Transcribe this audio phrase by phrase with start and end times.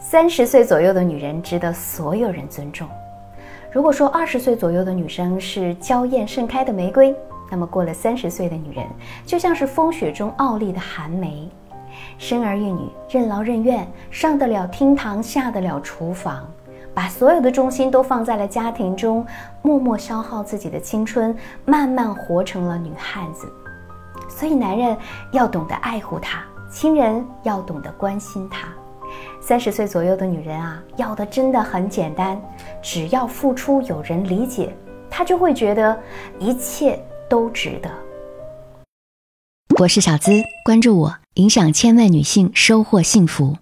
[0.00, 2.88] 三十岁左右的女人值得所有人尊重。
[3.70, 7.14] 如果说二十岁左右的女生是娇艳盛开的玫瑰，
[7.50, 8.86] 那么过了三十岁的女人
[9.26, 11.48] 就像是风雪中傲立的寒梅，
[12.16, 16.48] 生儿育女，任劳任怨，上得了厅堂，下得了厨房，
[16.94, 19.26] 把所有的重心都放在了家庭中，
[19.62, 23.52] 默默消耗自己的青春，慢慢活成了女汉子。
[24.28, 24.96] 所以，男人
[25.32, 28.68] 要懂得爱护她，亲人要懂得关心她。
[29.40, 32.40] 三十岁左右的女人啊，要的真的很简单，
[32.82, 34.74] 只要付出有人理解，
[35.10, 35.98] 她就会觉得
[36.38, 37.90] 一切都值得。
[39.78, 40.32] 我是小资，
[40.64, 43.56] 关注我，影响千万女性，收获幸福。